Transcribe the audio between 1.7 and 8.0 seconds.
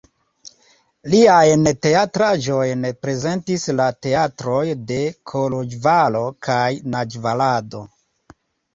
teatraĵojn prezentis la teatroj de Koloĵvaro kaj Nadjvarado.